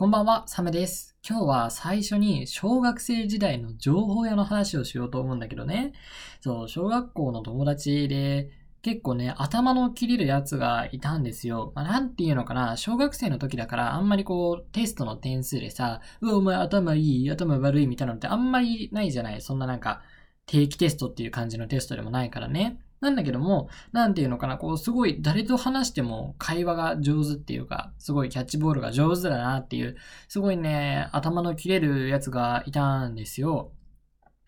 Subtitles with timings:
[0.00, 1.14] こんばんは、サムです。
[1.28, 5.92] 今日は最初に小学生時代の情報屋の話をしようと思うんだけどね。
[6.40, 8.48] そう、小学校の友達で
[8.80, 11.72] 結構ね、頭の切れるやつがいたんですよ。
[11.74, 20.00] まあ、なんていうのかな、小学生の時だからあんまりこう、テストの点数でさ、うわ、お前頭いい、頭悪いみたいなのってあんまりないじゃないそんななんか、
[20.46, 22.80] 定期テストっていう感じのテストでもないからね。
[23.00, 29.96] なんだけども、なんていうのかな、こう、すごい誰と話しても会話が上手っていうか、すごいキャッチボールが上手だなっていう、
[30.28, 33.72] すごいね、頭の切れるやつがいたんですよ。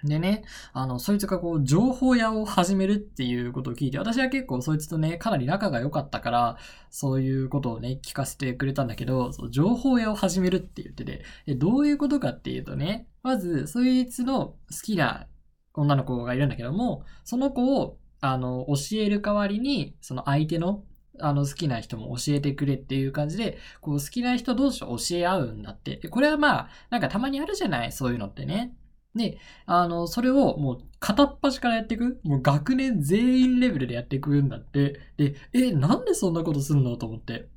[0.04, 6.58] でね、あの、そいつがこう、情報屋を始めるっていうことを聞いて、私は結構そいつとね、かなり仲が良かったから、
[6.90, 15.28] そういうことをね、聞かせてくれたんだけど、そう情報屋を始めるって言ってて、でどういうことかっていうとね、まず、そいつの好きな
[15.74, 20.84] 女の子がいるんだけども、その子を、あの、教える代わりに、その相手の、
[21.20, 25.96] あの、好きな人も教えてくれっていう感じで、こう、好きな人同士を教え合うんだって。
[26.08, 27.92] これはまあ、なんかたまにあるじゃない？
[27.92, 28.74] そういうのってね。
[29.14, 32.20] で、あの、それをもう片っ端からやっていく？
[32.22, 35.00] もう学年全員レベルでやっていくんだって。
[35.16, 36.96] で、え、なんでそんなことするの？
[36.96, 37.50] と思って。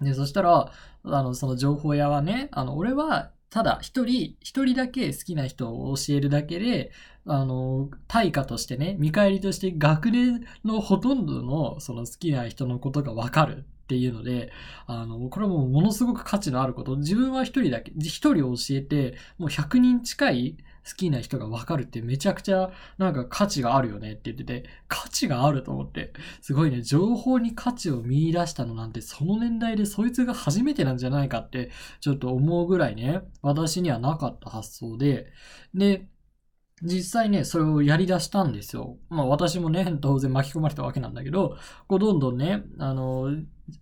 [0.00, 6.92] で、そしたら、あの、その情報屋はね、あの、俺は、ただ一人、一人だけ好きな人を教えるだけで、
[7.26, 14.52] あの、対価としてね、見返りとして学年のほとんどのその好きな人のことがわかるっていうので、
[14.86, 16.96] あの、これもものすごく価値のあること。
[16.96, 20.56] 自分は一人だけ、一人を教えて、もう100人近い
[20.88, 35.32] 好きな人がわかるってめちゃくちゃなんか価値があるよねって言ってて、価値があると思って、すごいね、情報に価値を見出したのなんてその年代でそいつが初めてなんじゃないかってちょっと思うぐらいね、私にはなかった発想で、
[35.74, 36.08] で、
[36.82, 38.98] 実際ね、それをやり出したんですよ。
[39.08, 41.56] まあ私もね、当然巻き込まれたわけなんだけど、
[41.88, 43.30] こうどんどんね、あの、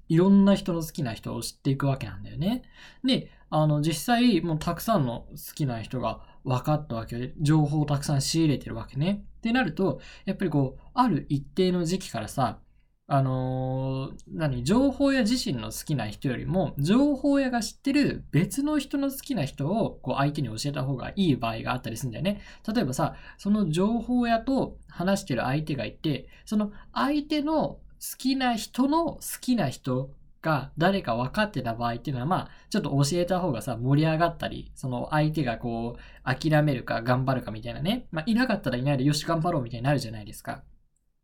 [0.08, 2.62] いろんな人の好きな人を知っていくわけなんだよね。
[3.04, 9.24] で、あの、実際、もうたくさんの好きな人が分かったわけで、情報をたくさん仕入れてるわけね。
[9.38, 12.60] ってなると、やっぱりこう、ある一定の時期からさ、
[13.08, 22.40] あのー何、情報屋自身の好きな人よりも、情報屋が知ってる別の人の好きな人をこう相手に教えた方がいい場合があったりするんだよね。
[22.72, 27.80] 例えばさ、その情報屋と話してる相手がいて、その相手の好
[28.18, 30.10] きな人の好きな人
[30.46, 38.06] が誰か分かってた場合っていうのは、まあ、ちょっと教えた方がさ、盛り上がったり、その相手がこう、諦めるか頑張るかみたいなね。
[38.12, 40.62] まあ、いなかったらいないで、よし、頑張ろうみたいになるじゃないですか。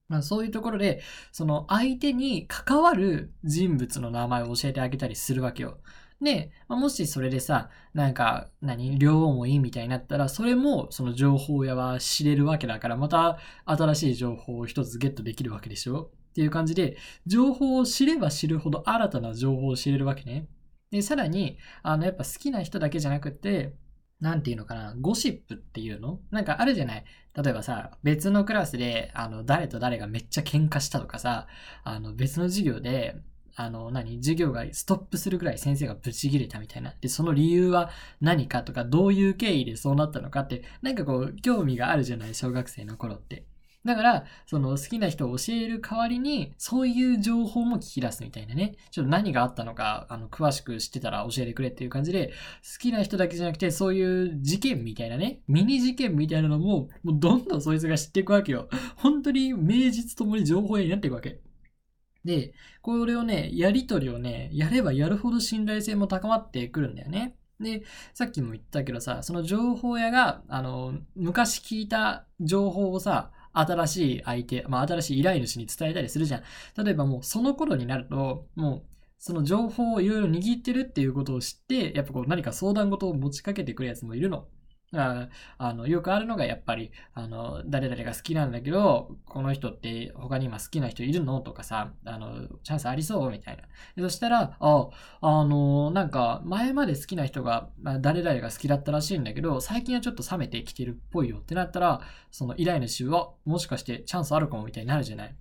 [0.08, 1.00] まあ、そういうところで、
[1.30, 5.78] その相手に関わる人物の名前を教えてあげたりするわけよ。
[6.22, 16.12] で、まあ、もしそれでさ、なんか、何、両思いみたいになったら、それもその情報屋は知れるわけだから、また新しい情報を一つゲットできるわけでしょ？
[16.30, 16.96] っていう感じで、
[17.26, 20.46] 情報を知れば知るほど新たな情報を知れるわけね。
[20.92, 23.74] で、さらに、あの、やっぱ好きな人だけじゃなくて、
[24.20, 26.20] なんていうのかな、ゴシップっていうの？
[26.30, 27.04] なんかあるじゃない？
[27.34, 31.48] 例えばさ、別のクラスで、あの、誰と誰がめっちゃ喧嘩したとかさ、
[31.82, 33.16] あの、別の授業で、
[33.54, 34.16] あの、何？
[34.16, 36.94] 授業がストップするぐらい先生がブチ切れたみたいな。
[37.00, 37.90] で、その理由は
[38.20, 42.34] 何かとか、どういう経緯でそうなったのかって、なんかこう、興味があるじゃない？
[42.34, 43.46] 小学生の頃って。
[43.84, 48.76] だから、その好きな人を教える代わりに、そういう情報も聞き出すみたいなね。
[48.92, 52.28] ちょっと何があったのか、あの、詳しく知ってたら教えてくれっていう感じで、
[52.62, 58.68] 好きな人だけじゃなくて、そういう事件みたいなね、ミニ事件みたいなのも、もうどんどんそいつが知っていくわけよ。
[58.94, 61.40] 本当に名実ともに情報屋になっていくわけ。
[62.24, 62.52] で、
[62.82, 67.36] これをね、やりとりをね、やればやるほど信頼性も高まってくるんだよね。
[67.60, 67.82] で、
[68.14, 76.42] さっきも言ったけどさ、その情報屋が、あの、昔聞いた情報をさ、新しい相手、まあ、新しい依頼主に伝えたりするじゃん。
[76.84, 78.82] 例えばもうその頃になると、もう
[79.18, 84.48] その情報をいろいろ握ってるっていうことを知って、やっぱこう何か相談事を持ちかけてくるやつもいるの。
[84.94, 93.62] ああの、よくあるのがやっぱり、あの、誰々が好きなんだけど、この人って他に今好きな人いるのとかさ、あの、チャンスありそうみたいな。
[94.02, 94.88] そしたら、あ、
[95.22, 105.34] あの、なんか、前まで好きな人が、まあ誰々が好きだったらしいんだけど、最近はちょっと冷めてきてるっぽいよってなったら、その依頼主は、もしかしてチャンスあるかもみたいになるじゃない。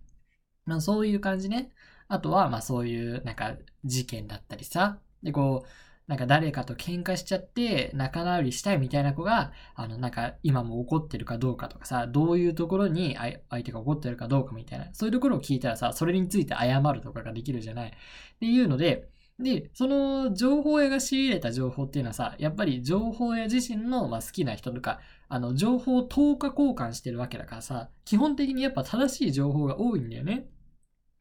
[0.65, 1.71] まあ、そういう感じね。
[2.07, 4.99] あとは、まあそういう、なんか、事件だったりさ。
[5.23, 5.67] で、こう、
[6.07, 13.15] なんか誰かと喧嘩しちゃって仲直りしたいみたいな子が、あの、なんか今も怒ってるかどうかとかさ、どういうところに
[13.49, 17.89] 相手が怒ってるかどうかみたいな、そういうところを聞いたらさ、それについて謝るとかができるじゃない。
[17.89, 17.91] っ
[18.39, 19.09] ていうので、
[19.39, 24.99] で、その情報屋が仕入れた情報っていうのはさ、やっぱり情報屋自身の、まあ、好きな人とか、
[25.29, 30.47] あの、情報を等価交換してるわけだからさ、基本的にやっぱ正しい情報が多いんだよね。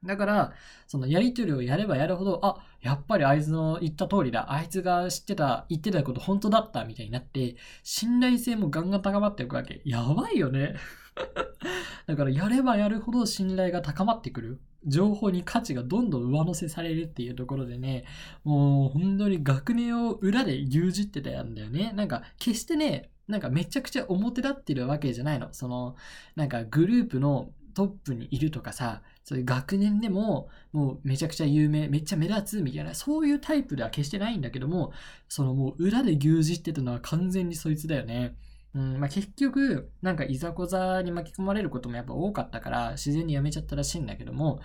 [0.05, 0.53] だから、
[0.87, 4.51] そのやりとりをやればやるほど、あ、やっぱりあいつの言った通りだ。
[4.51, 9.83] あいつが知ってた、言ってたこと本当だったみたいになって、信頼性もガンガン高まっていくわけ。
[9.85, 10.75] やばいよね。
[12.07, 14.61] だからやればやるほど信頼が高まってくる。
[14.87, 18.05] 情報に価値がどんどん上乗せされるっていうところでね、
[18.45, 21.93] もう本当に学年を裏で牛耳ってたんだよね。
[21.95, 25.49] なんか決してね、なんかめちゃくちゃ表立ってるわけじゃないの。
[25.53, 25.97] その、
[26.37, 34.93] なんかグループのトップにいるとかさ、そういう学年でももうめちゃくちゃ有名、めっちゃ目立つみたいな、そういうタイプでは決してないんだけども、
[35.29, 38.37] そのもう裏で牛耳ってたのは完全にそいつだよね。
[38.75, 44.61] うんまあ、結局、なんかいざこざに巻き込まれることもやっぱ多かったから、自然にやめちゃったらしいんだけども、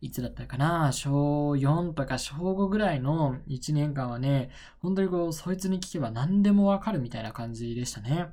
[0.00, 4.50] いつだったかな、小4とか小5ぐらいの1年間はね、
[4.80, 8.28] 本当にこう、そいつに聞けば何でもわかるみたいな感じでしたね。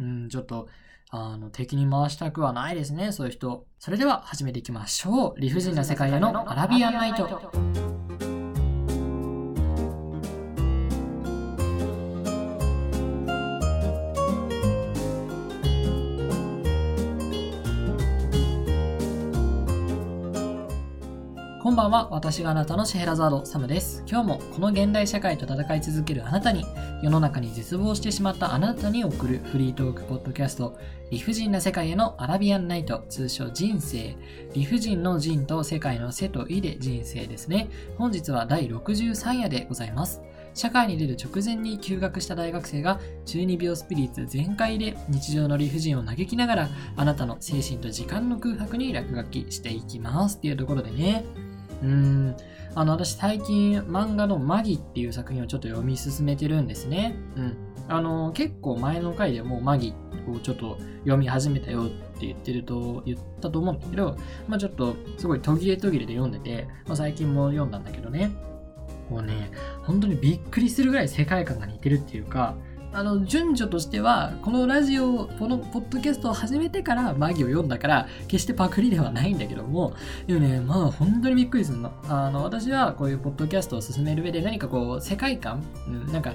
[0.00, 0.68] うん、ちょっと、
[1.10, 3.66] あの、敵に回したくはないですね、そういう人。
[3.78, 5.34] それでは始めていきましょう。
[5.40, 7.91] 理不尽な世界へのアラビアンナイト。
[21.72, 24.04] んばんは、私があなたのシェヘラザード、サムです。
[24.06, 26.66] 今日もこの現代社会と戦い続けるあなたに、
[27.02, 30.76] 世の中に絶望してしまったあなたに送るフリートークポッドキャスト、
[31.10, 34.14] 理不尽な世界へのアラビアンナイト、通称人生。
[34.52, 37.70] 理不尽の人と世界の世と意で人生ですね。
[37.96, 40.20] 本日は第63夜でございます。
[40.52, 51.24] 社会に出る直前に休学した大学生が中二病スピリッツ全開で日常の理不尽を嘆きながらあなたの精神と時間の空白に落書きしていきますっていうところでね。
[51.82, 52.36] うん。
[52.74, 57.14] あの、私最近漫画のマギっていう作品をちょっと読み進めてるんですね。
[57.36, 57.56] うん。
[57.88, 59.94] あの、結構前の回でもうマギ
[60.28, 64.16] をちょっと読み始めたよって言ってると、言ったと思うんだけど、
[64.48, 68.30] まあちょっとすごい途切れ途切れで読んでて、まあ最近も読んだんだけどね。
[69.10, 69.50] もうね、
[69.82, 72.56] 本当にびっくりするぐらい世界観が似てるっていうか、
[72.94, 79.94] あの、順序としては、このラジオ、このポッドキャストを始めてからマギを読んだから、決してパクリではないんだけども、
[80.26, 81.90] でもね、まあ本当にびっくりするの。
[82.08, 86.34] あの、私はこういうポッドキャストを進める上で何かこう、世界観、うん、なんか、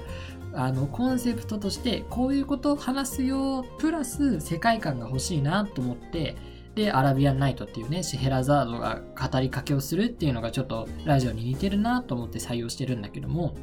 [0.52, 6.36] あの、コンセプトとして、こういうことを話すよ、プラス世界観が欲しいなと思って、
[6.74, 13.54] で、アラビアンナイトっていうね、シヘラザードが語りかけをするっていうのがちょっとラジオに似てるなと思って採用してるんだけども、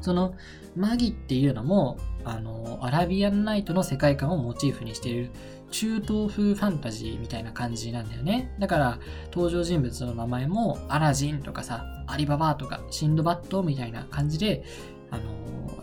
[0.00, 0.34] その
[0.76, 5.30] マギっていうのも、あの、アラビアンナイトの世界観をモチーフにしている
[5.70, 8.54] 中東風ファンタジーみたいな感じなんだよね。
[8.58, 8.98] だから、
[9.32, 14.64] 登場人物の名前もアラジンとかさ、アリババとかシンドバッドみたいな感じで、
[15.10, 15.24] あの、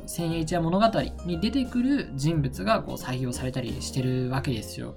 [0.08, 4.96] 千円一夜物語に出てくる人物がこう採用されたりしてるわけですよ。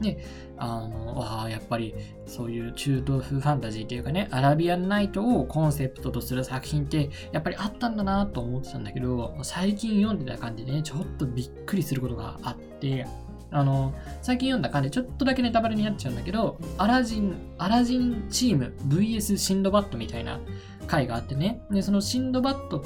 [0.00, 0.18] で、
[0.64, 1.92] あの、あやっぱり
[2.24, 13.06] そういう中東風ファンタジーっていうかね、アラビアンナイトをコンセプトとする作品ってやっぱりあったんだなと思ってたんだけど、最近読んでた感じでね、ちょっとびっくりすることがあって、
[13.50, 13.92] あの、
[14.22, 20.38] 最近読んだ感じちょっとだけネタバレになっちゃうんだけど、アラジン、アラジンチーム VS シンドバッドみたいな
[20.86, 22.84] 回があってね、で、そのシンドバッド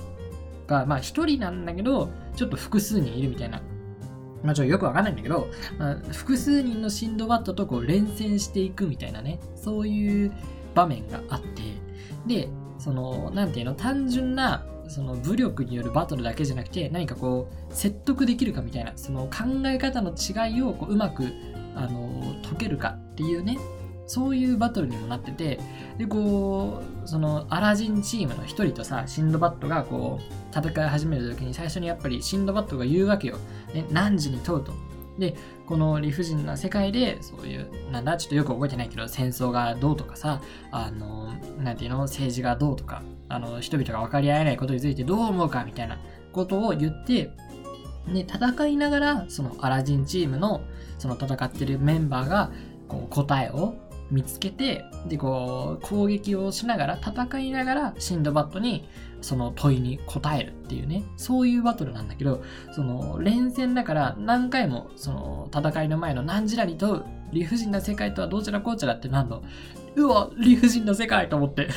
[0.67, 3.61] が、まあ一人なんだけど、ちょっと複数人いるみたいな
[4.47, 5.49] まあちょっとよくわかんないんだけど、
[5.79, 10.33] まあ、複数人のシンドバッドとこう連戦していくみたいなね、そういう
[10.75, 11.63] 場面があって、
[12.27, 12.49] で、
[12.79, 21.25] その、なんていうの、単純な、その武力によるバトルだけじゃなくて、何かこう、説得できるかみたいな、その考え方の違いをこううまく、
[21.75, 23.59] あの、解けるかっていうね、
[24.07, 25.59] そういうバトルにもなってて、
[25.99, 33.39] で、こう、そのアラジンチームの一人とさ、シンドバッドがこう、戦い始めるときに最初にやっぱりシンドバッドが言うわけよ。
[33.77, 34.73] ね、何時に問うと。
[35.19, 35.35] で、
[35.67, 40.41] この理不尽な世界で、そういう、なんだ、ちょっとよく覚えてないけど、戦争がどうとかさ、
[40.71, 45.99] あの、なんていうの、政治がどうとか、あの、人々が分かり合えないことについてどう思うかみたいな
[46.33, 47.31] ことを言って、
[48.13, 50.63] で、戦いながら、そのアラジンチームの、
[50.99, 52.51] その戦ってるメンバーが、
[52.89, 53.75] こう、答えを
[54.11, 58.89] 見つけて、で、こう、攻撃をしながら、戦いながら、シンドバッドに、
[59.21, 69.43] その問いに答えるっていうね、そういうバトルなんだけど、その、連戦だから、何回も、その、戦いの前の何時らに問う、理不尽な世界とはどちらこうちらって何度、
[69.97, 71.69] うわ、理不尽な世界と思って。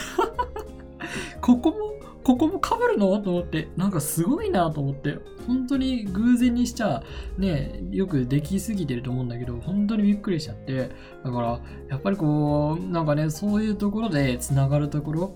[1.42, 1.89] ここも、
[2.30, 3.20] ここも被るの？
[3.20, 5.18] と思って、なんかすごいなと思って、
[5.48, 7.02] 本当に偶然にしちゃ、
[7.40, 10.92] ね、よくできすぎてると思うんだけど、本当にびっくりしちゃって、
[11.24, 11.60] だから、
[11.90, 15.28] やっぱりこう、なんかね、そういうところで繋がるところ、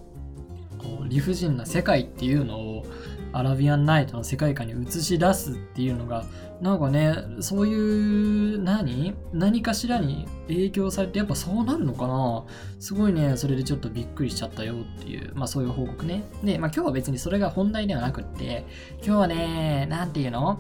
[0.78, 2.86] こう理不尽な世界っていうのを、
[3.32, 6.26] アラビアンナイトの世界観に映し出すっていうのが、
[6.64, 12.46] なんかね、そういう何、何かしらに影響されて、やっぱそうなるのかな？
[12.80, 16.24] すごいね、それでちょっとびっくりしちゃったよっていう、まあそういう報告ね。
[16.42, 18.66] で、まあ今日は別にそれが本題ではなくって、
[19.06, 20.58] 今日はね、なんていうの？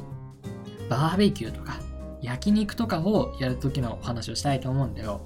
[0.89, 1.79] バーベキューとか、
[2.21, 5.21] 焼肉とかをやるときのお話をしたいと思うんだよ。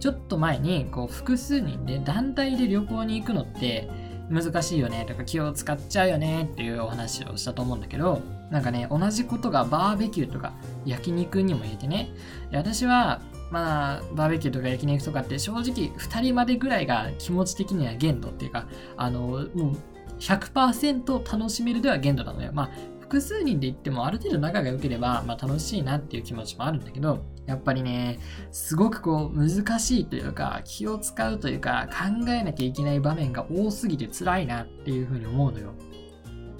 [0.00, 3.88] ちょっと前に、こう、複数人で団体で旅行に行くのって、
[4.30, 10.52] 難しいよねとか気を使っちゃうよねっていうお話をしたと思うんだけどなんかね同じことがバーベキューとか
[10.84, 12.10] 焼肉にも言えてね
[12.52, 13.20] 私は
[13.50, 19.76] まあバーベキューとか焼肉とかって正直2人までぐらいが気持ち的には限度っていうかあのもう
[20.18, 22.70] 100%楽しめるでは限度なのよまあ
[23.00, 28.18] 複数人で行ってもある程度仲が良ければ、まあ、楽しいなっていう気持ちもあるんだけどやっぱりね、
[28.52, 35.74] すごくこう難しいというか気を使うというか考えなきゃいけない場面が多すぎて辛いなっていうふうに思うのよ。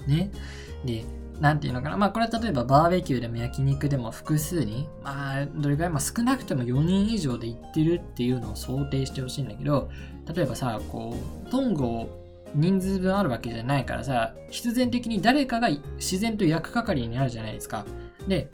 [0.05, 0.29] ね。
[0.85, 1.03] で、
[1.39, 1.97] なんていうのかな。
[1.97, 9.89] まあこれは例えばバーベキューでも焼肉でも複数人、まあどれくらい、まあ少なくても4人以上で行ってるっていうのを想定してほしいんだけど、
[10.33, 11.15] 例えばさ、こ
[11.45, 12.25] う、トングを
[12.55, 17.85] 人数分あるわけじゃないからさ、必然的に誰かが自然と焼く係になるじゃないですか。
[18.27, 18.49] で、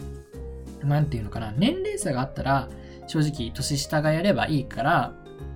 [0.83, 2.67] なんていうのかな、年齢差があったら、
[3.07, 5.13] 正直年下がやればいいから、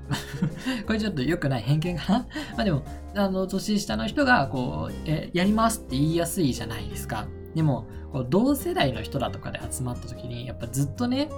[0.86, 2.20] これちょっと良くない偏見かな？
[2.58, 2.84] まあでも、
[3.16, 7.26] あの、年下の人が、こう、え、やりますって言いやすいじゃないですか。
[7.56, 11.30] でも、こう同世代の人だとかで集まった時に、やっぱずっとね、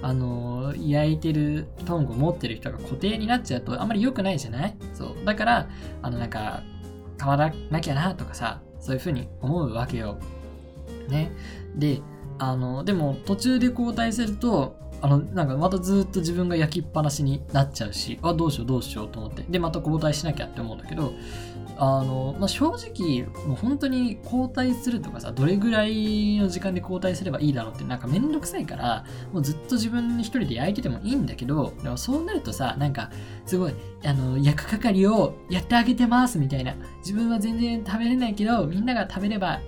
[0.00, 4.76] あの焼いてるトングを持ってる人が固定になっちゃうとあんまり良くないじゃない？
[4.94, 5.24] そう。
[5.24, 5.68] だから、
[6.02, 6.62] あの、なんか、
[7.20, 10.18] 変わらなきゃなとかさ、そういうふうに思うわけよ。
[11.08, 11.32] ね。
[11.76, 12.00] で、
[12.38, 19.44] あの、でも途中で交代すると、あの、なんかまたずっと自分が焼きっぱなしになっちゃうし、あ、どうしようどうしようと思って。
[19.48, 21.12] で、また交代しなきゃって思うんだけど、
[21.80, 33.10] あの、まあ、正直、もう本当に交代するとかさ、どれぐらいの時間で交代すればいいだろうってなんかめんどくさいから、もうずっと自分一人で焼いててもいいんだけど、でもそうなるとさ、なんか、
[33.46, 33.74] すごい、
[34.04, 36.74] あの、焼く係をやってあげてますみたいな。
[36.98, 39.60] 自分は全然食べれないけど、みんなが食べれば、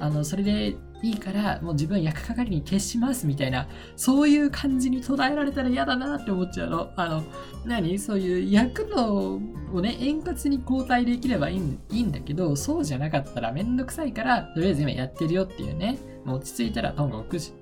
[0.00, 6.90] あの、それでいいから、もう自分焼く係に徹しますみたいな、そういう感じに捉えられたら嫌だなって思っちゃうの。
[6.96, 7.22] あの、
[7.64, 7.98] 何？
[7.98, 9.40] そういう焼くの
[9.72, 17.52] をね、円滑に交代できればいいんだけど、そうじゃなかったらめんどくさいから、とりあえず今やってるよっていうね、もう落ち着いたらトング置くし。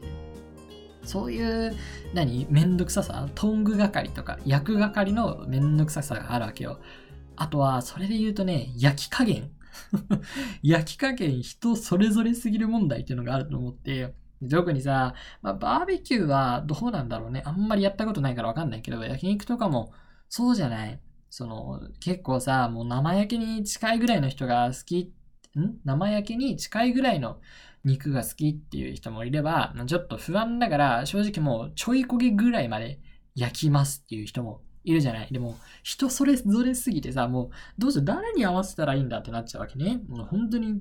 [1.02, 1.74] そういう、
[2.14, 2.46] 何？
[2.48, 3.28] めんどくささ？
[3.34, 6.80] トング係とか焼く係のめんどくささがあるわけよ。
[7.36, 9.50] あとは、それで言うとね、焼き加減。
[10.62, 14.14] 焼き加減人それぞれすぎる問題っていうのがあると思って、
[14.50, 17.42] 特にさ、まあ、バーベキューはどうなんだろうね。
[17.46, 19.92] あんまりやったことないからわかんないけど、焼肉とかも
[20.28, 21.00] そうじゃない？
[21.30, 25.14] その、結構さ、もう生焼けに近いぐらいの人が好き、
[25.58, 25.76] ん？
[25.84, 27.38] 生焼けに近いぐらいの
[27.84, 33.00] 肉が好きっていう人もいれば、ちょっと不安だから、正直もうちょい焦げぐらいまで
[33.34, 35.28] 焼きますっていう人もいるじゃない。
[35.30, 40.00] でも、人それぞれすぎてさ、もう、どうしよう、誰に合わせたらいいんだってなっちゃうわけね。
[40.08, 40.80] もう本当に、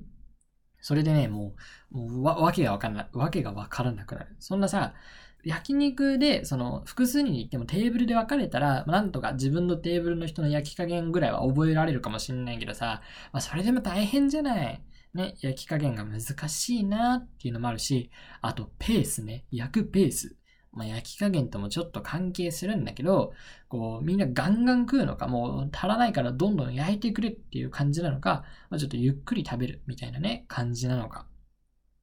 [0.80, 1.54] それでね、も
[1.90, 4.36] う、もうわ、わけがわかんない、わけがわからなくなる。
[4.38, 4.94] そんなさ、
[5.44, 14.82] 焼肉で、その、複数人に行ってもテーブルで分かれたら、なんとか自分のテーブルの人の焼き加減ぐらいは覚えられるかもしれないけどさ、まあ、それでも大変じゃない
[15.16, 18.10] ね、焼き加減が難しいなっていうのもあるし、
[18.42, 20.36] あと、ペースね、焼くペース。
[20.76, 23.32] まあ、焼き加減ともちょっと関係するんだけど、
[23.68, 31.26] こう、みんなガンガン食うのか、もう足らないからどんどん焼いてくれっていう感じなのか、まあ、ちょっとゆっくり食べるみたいなね、感じなのか。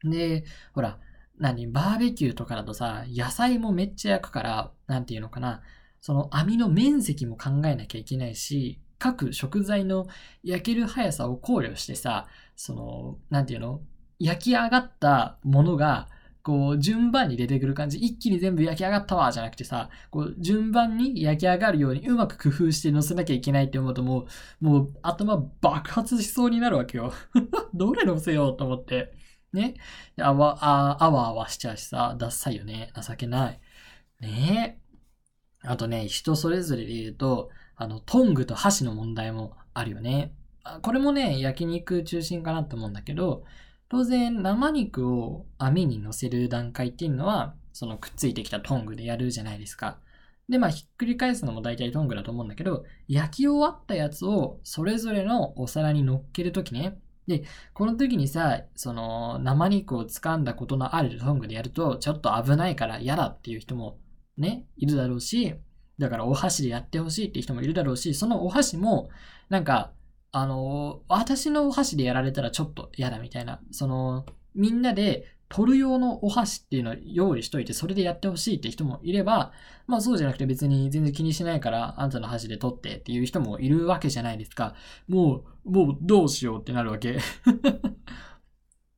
[0.03, 0.99] で、ほら、
[1.37, 5.61] 何、バーベキューとかだとさ、野菜もめっちゃ焼くから、なんていうのかな、
[6.01, 10.07] その網の面積も考えなきゃいけないし、各食材の
[10.43, 13.81] 焼ける速さを考慮してさ、その、なんていうの
[14.19, 16.09] 焼き上がったものが、
[16.43, 24.27] こう、順番に出てくる感じ、一気に全部焼き上がったわ、じゃなくてさ、こう、順番に焼き上がるようにうまく工夫して乗せなきゃいけないって思うとも
[24.61, 27.13] う、もう頭爆発しそうになるわけよ。
[27.73, 29.13] どれ乗せようと思って。
[29.53, 29.75] ね。
[30.19, 32.91] あわ、あ、あわあわしちゃうしさ、ダッサいよね。
[33.01, 33.61] 情けない。
[34.19, 34.81] ね。
[35.61, 40.33] あとね、人それぞれで言うと、あの、トングと箸の問題もあるよね。
[40.81, 43.45] これもね、焼肉中心かなと思うんだけど、
[43.93, 49.99] 当然生肉を網に乗せる段階っていうのは、そのくっついてきたトングでやるじゃないですか。
[50.49, 56.97] で、まあ、ひっくり返すのも大体トングだと思うんだけど、焼き終わったやつをそれぞれのお皿に乗っけるときね。
[57.27, 57.43] で、
[57.75, 63.99] この時にさ、その生肉を掴んだことのあるトングでやると、ちょっと危ないから嫌だっていう人も
[64.39, 65.53] ね、いるだろうし、
[65.99, 69.11] だからお箸でやってほしいっていう人もいるだろうし、そのお箸も、
[69.49, 69.91] なんか、
[70.35, 73.61] あの、私のお箸でやられたらちょっと嫌だみたいな。
[73.71, 74.25] その、
[74.55, 79.51] みんなで取る用のお箸っていうのを用意しといて、それでやってほしいって人もいれば、
[79.85, 84.73] まあそうじゃなくて別に全然気にしないから、あんたの箸で取ってっていう人もいるわけじゃないですか。
[85.07, 87.19] もう、もうどうしようってなるわけ。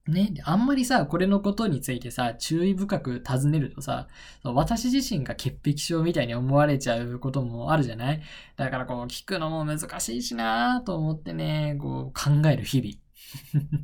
[0.07, 4.07] ね、あんまりさ、これのことについてさ、注意深く尋ねるとさ、
[4.43, 8.21] 私自身が潔癖症みたいに思われちゃうこともあるじゃない？
[8.55, 13.75] だからこう、聞くのも難しいしなと思ってね、こう、考える日々。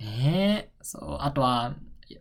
[0.00, 1.76] ねえ、そう、あとは、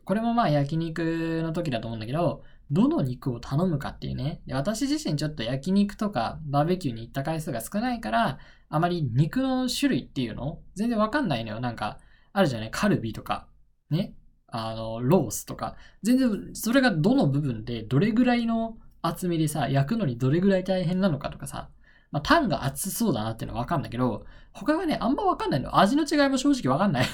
[0.05, 4.41] これもまあ焼肉の時だと思うんだけど、どの肉を頼むかっていうね。
[4.45, 10.59] で私自身ちょっと焼肉とかバーベキューに行った回数が少ないから、あまり肉の種類っていうの？
[10.75, 11.59] 全然わかんないのよ。
[11.61, 11.99] なんか、
[12.37, 12.71] あるじゃない？
[12.71, 13.47] カルビとか、
[13.89, 14.13] ね？
[14.47, 15.75] あの、ロースとか。
[16.03, 21.69] 全然、それがどの部分でどれぐらいの厚みでさ、焼くのにどれぐらい大変なのかとかさ。
[22.11, 25.79] まあ、タンが厚そうだなっていうのはわかんだけど、他がね、あんまわかんないの。
[25.79, 27.05] 味の違いも正直わかんない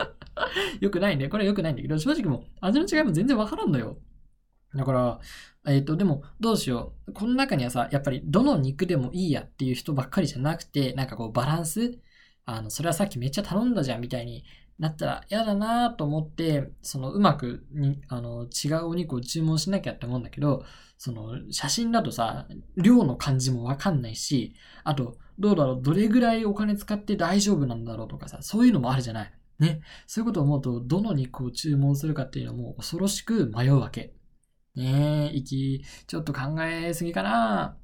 [0.80, 1.28] よくないね。
[1.28, 3.98] これはよくないんだけど、正直も味の違いも全然わからんのよ。
[4.74, 5.20] だから、
[5.66, 7.12] えっ、ー、と、でも、どうしよう。
[7.12, 11.98] この中にはさ、やっぱりどの肉でもいいやっていう人ばっかりじゃなくて、なんかこうバランス
[12.46, 14.44] あの、それはさっきめっちゃ頼んだじゃんみたいに
[14.78, 20.64] なったら嫌だなと思って、そのうまくに、あの、違うお肉を注文しなきゃって思うんだけど、
[20.96, 29.32] その写真だとさ、量の感じもわかんないし、あと、どうだろう、どれぐらいお金使って大丈夫なんだろうとかさ、そういうのもあるじゃない。
[29.58, 29.80] ね。
[30.06, 34.14] そういうことを思うと、どの肉を注文するかっていうのも恐ろしく迷うわけ。
[34.74, 37.76] ねえ、息、ちょっと考えすぎかな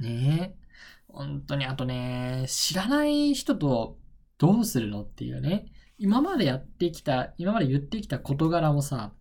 [0.00, 0.67] ねえ。
[1.08, 3.98] 本当に、あとね、知らない人と
[4.38, 5.66] どうするのっていうね。
[5.98, 9.12] 今までやってきた、今まで言ってきた事柄もさ、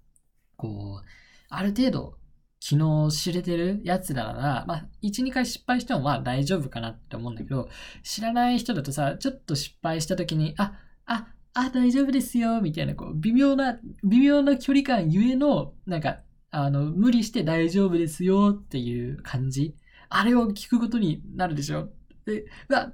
[0.55, 1.05] こう、
[1.49, 2.17] ある程度、
[2.59, 7.69] 昨日知れてるやつなら、まあ、1、2回失敗してもまあ大丈夫かなって思うんだけど、
[8.03, 10.73] 知らない人だとさ、ちょっと失敗した時に、あ、
[11.05, 16.19] あ、あ、大丈夫ですよ、みたいな、こう、微妙な、微妙な距離感ゆえの、なんか、
[16.51, 19.75] あの、無理して大丈夫ですよっていう感じ。
[20.09, 21.89] あれを聞くことになるでしょ？
[22.25, 22.45] で、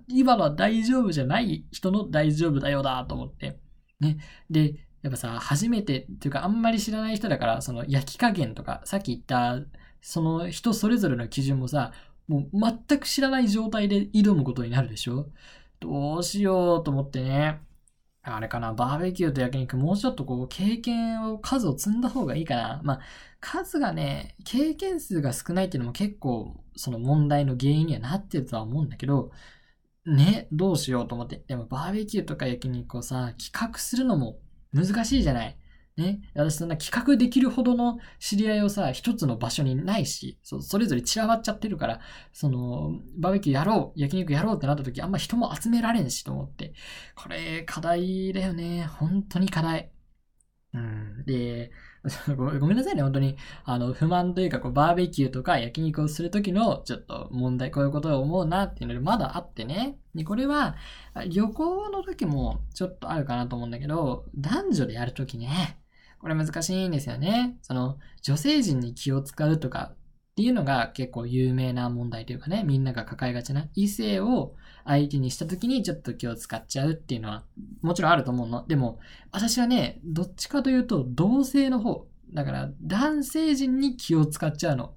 [0.08, 3.60] 今のは大丈夫じゃない人の大丈夫だよだと思って。
[4.00, 4.18] ね。
[4.50, 9.60] で、やっぱさ、初めてっていうかあんまり知らない人だから、その焼き加減とか、さっき言った、
[10.02, 11.92] その人それぞれの基準もさ、
[12.28, 15.28] もう全く知らない状態で挑むことになるでしょ？
[15.80, 17.60] どうしようと思ってね。
[18.26, 22.82] あれかな、バーベキューと焼肉、もうちょっとこう、経験を、数を積んだ方がいいかな。
[22.84, 23.02] まあ、
[23.42, 29.32] 数がね、経験数が少ないっていうのも結構、その問題の原因にはなってるとは思うんだけど、
[30.06, 31.44] ね、どうしようと思って。
[31.48, 34.40] でも、バーベキューとか焼肉をさ、企画するのも
[34.74, 35.58] 難しいじゃない。
[35.98, 36.22] ね。
[36.34, 42.00] 私そんな企画できるほどの知り合いをさ、一つの場所にないし、そそれぞれ散らばっちゃってるから、
[42.32, 46.74] その、バーベキューやろう、焼肉やろうってなった時、あんま人も集められんしと思って。
[47.16, 48.86] これ、課題だよね。
[48.86, 49.92] 本当に課題。
[50.74, 51.24] うん。
[51.26, 51.72] で、
[52.36, 53.38] ごめんなさいね、本当に。
[53.64, 60.00] あの、不満というか、こう、バーベキューとか焼肉をするときの、ちょっと問題、こういうことを思うなっていうので、まだあってね。
[60.16, 60.76] で、これは、
[61.30, 65.80] 旅行の時もちょっとあるかなと思うんだけど、男女でやるときね、
[66.24, 67.58] これ難しいんですよね。
[67.62, 69.96] その、女性陣に気を使うとかっ
[70.38, 74.56] ていうのが結構有名な問題というかね、みんなが抱えがちな異性を
[74.86, 77.44] 相手にした時にちょっと気を使っちゃうっていうのは
[77.82, 78.66] もちろんあると思うの。
[78.66, 79.00] でも、
[79.34, 82.08] 私はね、どっちかというと同性の方。
[82.34, 84.94] だから男性陣に気を使っちゃうの。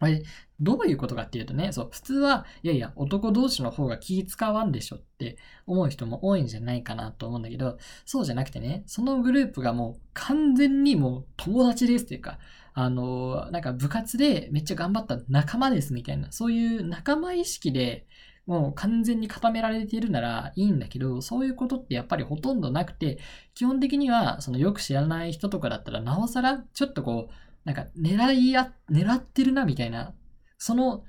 [0.00, 0.22] これ、
[0.60, 12.38] どういうことかっていうとね、そう、普通は、いやいや、男同士の方が気使わんでしょって思う人も多いんじゃないかなと思うんだけど、そうじゃなくてね、そのグループがもう完全にもう友達ですっていうか、
[12.74, 18.06] あの、なんか部活でめっちゃ頑張った仲間ですみたいな、そういう仲間意識で
[18.46, 23.18] もう完全に固められているならいいんだけど、そういうことってやっぱりほとんどなくて、
[23.54, 30.14] 基本的にはそのよく知らない人とかだったらなおさらちょっとこう、なんか狙いや、狙ってるなみたいな、
[30.56, 31.04] その、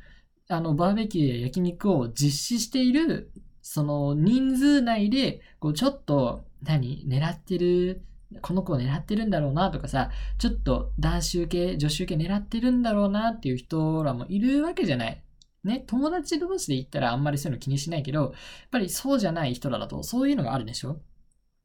[0.50, 8.04] あの、バーベキューや焼肉を実施している、その人数内で、こう、ちょっと、何狙ってる、
[8.42, 15.24] この子を狙ってるんだろうなとかさ、ちょっと男子受け、女子受け狙ってるんだろうなっていう人らもいるわけじゃない。
[15.64, 18.32] ね、友達同士で言ったらあんまりそういうの気にしないけど、やっ
[18.70, 21.00] ぱりそうじゃない人らだとそういうのがあるでしょ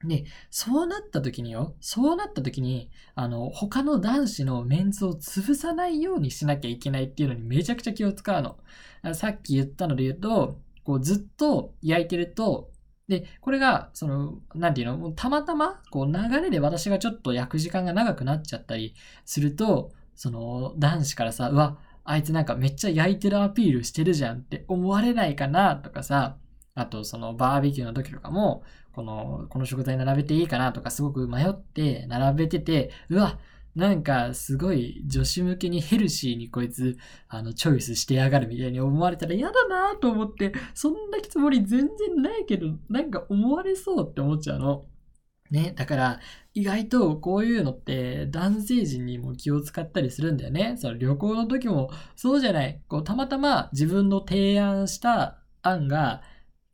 [0.03, 8.57] で、そうなった時によ、そうなった時に、あの、他の男子のメンツを潰さないようにしなきゃいけないっていうのにめちゃくちゃ気を使うの。
[9.15, 12.71] さっき言ったので言うと、こうずっと焼いてると、
[13.09, 18.95] で、これが、その、なんていうの、たまたま、こう流れで私がちょっと焼く時間が長くなっちゃったり
[19.27, 26.39] すると、その、男子からさ、うわ、あいつなんかめっちゃ焼いてるアピールしてるじゃんって思われないかなとかさ、
[26.75, 28.63] あと、そのバーベキューの時とかも、
[28.95, 33.39] この、この食材並べていいかなとかすごく迷って並べてて、うわ、
[33.75, 36.97] なんかすごい女子向けにヘルシーにこいつ、
[37.29, 44.87] あの、チョイスしてやがるみたいに思われたら嫌だなと思って、そんなつもり全然ないけど、なんか思われそうって思っちゃうの。
[45.51, 46.21] ね、だから、
[46.55, 50.77] 意外とこういうのって男性陣にも気を使ったりするんだよね。
[50.79, 52.81] その旅行の時もそうじゃない。
[52.89, 56.23] こう、たまたま自分の提案した案が、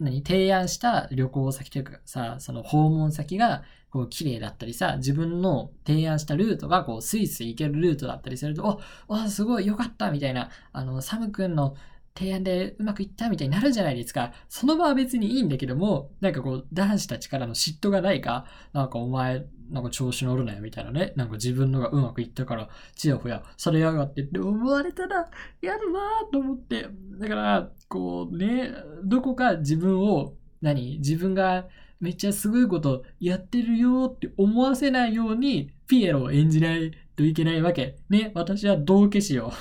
[0.01, 11.77] 何提案した旅行先というかさ、その訪問先が、こう、綺麗だったりさ、自分の提案したルートが、こう、スイスイ行けるルートだったりすると、お、お、すごい良かったみたいな、あの、サム君の
[12.15, 14.33] 提案でうまくいったみたいになるじゃないですか。
[14.49, 21.13] その場は別にいいんだけども、なんかこう、男子たちからの嫉妬がないか、なんかお前、なんか調子乗るなよみたいなね。
[21.17, 25.31] なんか自分のがうまくいったから、ちやほやされやがってって思われたら
[25.63, 26.01] 嫌だな
[26.33, 26.89] と思って。
[27.19, 28.73] だから、こうね、
[29.05, 31.69] どこか自分を、何自分が
[32.01, 37.97] めっちゃすごいことやってるよって思わせないように、ピエロを演じないといけないわけ。
[38.09, 39.53] ね、私は道化師よ。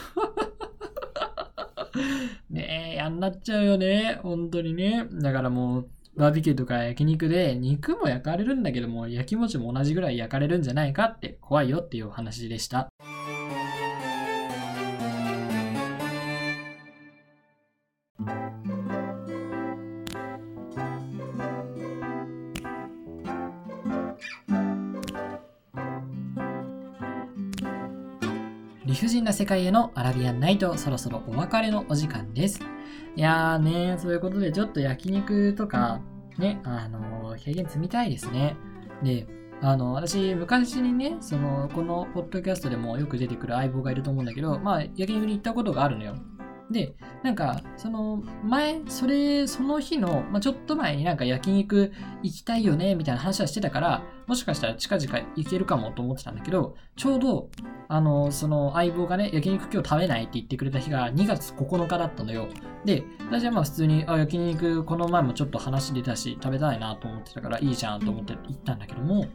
[2.50, 4.20] ねえ、やんなっちゃうよね。
[4.24, 5.08] 本当にね。
[5.12, 12.90] だからもう、バーベキューとか焼肉で肉も焼かれるんだけども、焼き餅も同じぐらい焼かれるんじゃないかって怖いよっていうお話でした。
[29.50, 32.60] 界へのアラビアンナイト、そろそろお別れのお時間です。
[33.16, 36.02] いやーね、そういうことでちょっと焼肉とか、
[36.38, 38.56] ね、あの、経験積みたいですね。
[39.02, 39.28] で、
[39.62, 46.16] あの、私、昔にね、その、このポッドキャストでもよく出てくる相棒がいると思うんだけど、まあ、焼肉に行ったことがあるのよ。
[46.72, 57.50] で、なんか、その前、それ、その日の、まあ、ちょっと前になんか焼肉行きたいよね、みたいな話はしてたから、もしかしたら近々行けるかもと思ってたんだけど、ちょうど、
[57.88, 62.48] あの、その相棒がね、焼肉今日食べないって言ってくれた日が2月9日だったのよ。
[62.86, 69.26] で、私はまあ普通に、あ、焼肉この前もちょっと話出たし、食べたいなと思ってたからいいじゃんと思って行ったんだけども、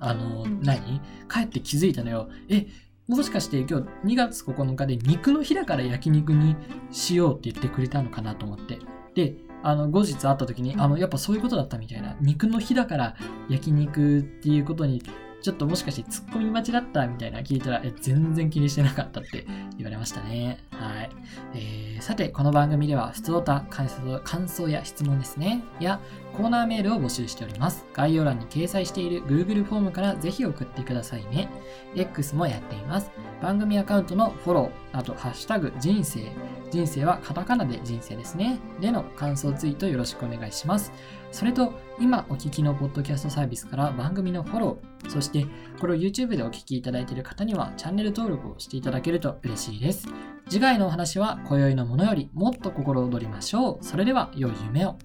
[0.00, 1.00] あの、何？
[1.28, 2.28] 帰って気づいたのよ。
[2.48, 2.66] え、
[3.08, 6.56] もしかして今日2月9日で肉の日だから焼肉に
[6.90, 8.80] しようって言ってくれたのかなと思って。
[9.14, 12.16] で、あの、後日会った時に、あの、やっぱそういうことだったみたいな。
[12.20, 13.16] 肉の日だから
[13.48, 15.02] 焼肉っていうことに
[15.42, 19.46] ちょっともしかして突っ込み待ちだったみたいな聞いたら、え、全然気にしてなかったって
[19.76, 20.58] 言われましたね。
[20.72, 21.10] はい。
[21.54, 25.62] えー、さて、この番組では、普通歌、感想、感想や質問ですね。
[25.80, 26.00] や、
[26.36, 27.84] コーナーメールを募集しております。
[27.94, 31.48] 概要欄に掲載している Google フォームからぜひ送ってくださいね。
[31.94, 33.10] X もやっています。
[33.40, 36.26] 番組アカウントのフォロー、あと、ハッシュタグ、人生。
[36.70, 38.58] 人生はカタカナで人生ですね。
[38.80, 40.92] での感想ツイートよろしくお願いします。
[41.36, 45.44] それと、今お聞きのポッドキャストサービスから番組のフォロー、そして
[45.78, 50.08] これを YouTube でお聞きいただいている方にはチャンネル登録をしていただけると嬉しいです。
[50.48, 53.84] 次回のお話は今宵のものよりもっと心躍りましょう。
[53.84, 54.96] それでは良い夢を。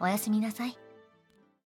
[0.00, 0.81] おやすみなさい。